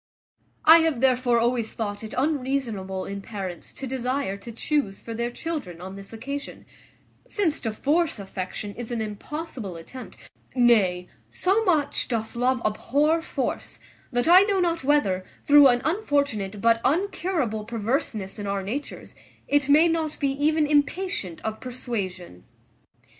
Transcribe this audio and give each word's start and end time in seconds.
"I 0.65 0.79
have 0.79 0.99
therefore 0.99 1.37
always 1.39 1.73
thought 1.73 2.03
it 2.03 2.15
unreasonable 2.17 3.05
in 3.05 3.21
parents 3.21 3.71
to 3.73 3.85
desire 3.85 4.35
to 4.35 4.51
chuse 4.51 4.99
for 4.99 5.13
their 5.13 5.29
children 5.29 5.79
on 5.79 5.95
this 5.95 6.11
occasion; 6.11 6.65
since 7.27 7.59
to 7.59 7.71
force 7.71 8.17
affection 8.17 8.73
is 8.73 8.89
an 8.89 8.99
impossible 8.99 9.75
attempt; 9.75 10.17
nay, 10.55 11.07
so 11.29 11.63
much 11.65 12.07
doth 12.07 12.35
love 12.35 12.63
abhor 12.65 13.21
force, 13.21 13.77
that 14.11 14.27
I 14.27 14.41
know 14.41 14.59
not 14.59 14.83
whether, 14.83 15.23
through 15.45 15.67
an 15.67 15.83
unfortunate 15.85 16.61
but 16.61 16.81
uncurable 16.83 17.63
perverseness 17.65 18.39
in 18.39 18.47
our 18.47 18.63
natures, 18.63 19.13
it 19.47 19.69
may 19.69 19.87
not 19.87 20.19
be 20.19 20.29
even 20.31 20.65
impatient 20.65 21.41
of 21.41 21.59
persuasion. 21.59 22.43